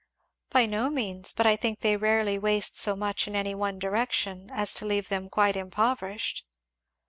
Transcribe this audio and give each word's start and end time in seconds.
"By 0.49 0.65
no 0.65 0.89
means! 0.89 1.31
but 1.31 1.45
I 1.45 1.55
think 1.55 1.81
they 1.81 1.95
rarely 1.95 2.39
waste 2.39 2.75
so 2.75 2.95
much 2.95 3.27
in 3.27 3.35
any 3.35 3.53
one 3.53 3.77
direction 3.77 4.49
as 4.51 4.73
to 4.73 4.87
leave 4.87 5.09
them 5.09 5.29
quite 5.29 5.55
impoverished." 5.55 6.43